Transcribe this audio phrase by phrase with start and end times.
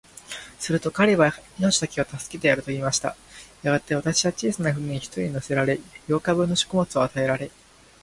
[0.59, 3.15] すると彼は、命だけは助けてやる、と言いました。
[3.61, 7.51] やがて、私は小さな舟に一人乗せられ、八日分の食物を与えられ、